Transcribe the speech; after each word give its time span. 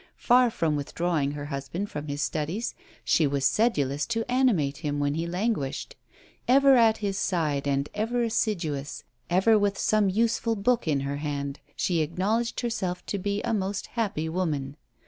Far 0.17 0.49
from 0.49 0.75
withdrawing 0.75 1.33
her 1.33 1.45
husband 1.45 1.91
from 1.91 2.07
his 2.07 2.23
studies, 2.23 2.73
she 3.03 3.27
was 3.27 3.45
sedulous 3.45 4.07
to 4.07 4.25
animate 4.31 4.77
him 4.77 4.99
when 4.99 5.13
he 5.13 5.27
languished. 5.27 5.95
Ever 6.47 6.75
at 6.75 6.97
his 7.05 7.19
side, 7.19 7.67
and 7.67 7.87
ever 7.93 8.23
assiduous; 8.23 9.03
ever 9.29 9.59
with 9.59 9.77
some 9.77 10.09
useful 10.09 10.55
book 10.55 10.87
in 10.87 11.01
her 11.01 11.17
hand, 11.17 11.59
she 11.75 12.01
acknowledged 12.01 12.61
herself 12.61 13.05
to 13.05 13.19
be 13.19 13.43
a 13.43 13.53
most 13.53 13.85
happy 13.93 14.27
woman. 14.27 14.75